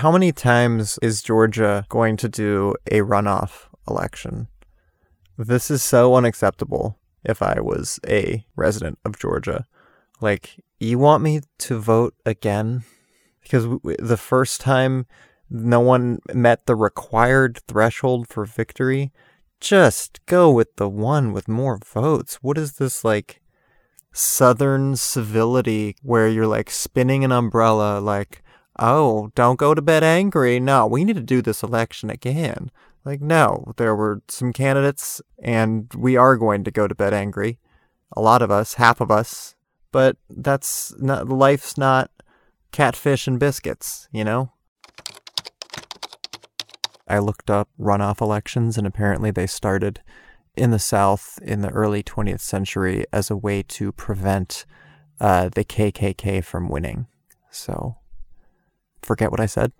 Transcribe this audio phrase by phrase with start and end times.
[0.00, 4.46] How many times is Georgia going to do a runoff election?
[5.36, 9.66] This is so unacceptable if I was a resident of Georgia.
[10.20, 12.84] Like, you want me to vote again?
[13.42, 15.06] Because w- the first time
[15.50, 19.12] no one met the required threshold for victory,
[19.60, 22.36] just go with the one with more votes.
[22.36, 23.40] What is this like
[24.12, 28.44] southern civility where you're like spinning an umbrella like,
[28.78, 30.60] oh, don't go to bed angry.
[30.60, 32.70] No, we need to do this election again.
[33.04, 37.58] Like, no, there were some candidates and we are going to go to bed angry.
[38.16, 39.54] A lot of us, half of us,
[39.92, 42.10] but that's not, life's not
[42.72, 44.52] catfish and biscuits, you know?
[47.08, 50.00] I looked up runoff elections, and apparently they started
[50.56, 54.66] in the South in the early 20th century as a way to prevent
[55.20, 57.06] uh, the KKK from winning.
[57.50, 57.96] So,
[59.08, 59.72] forget what I said.